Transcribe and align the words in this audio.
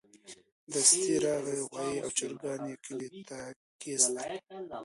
دستي 0.73 1.15
راغی 1.25 1.57
غوايي 1.67 1.97
او 2.03 2.09
چرګان 2.17 2.61
يې 2.69 2.75
کلي 2.85 3.09
ته 3.29 3.37
کېستل. 3.81 4.17